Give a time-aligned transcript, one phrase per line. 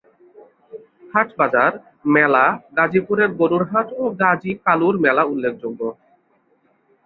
[1.13, 1.73] হাটবাজার,
[2.13, 2.45] মেলা
[2.77, 5.81] গাজিপুরের গরুর হাট ও গাজী কালুর মেলা উল্লেখযোগ্য।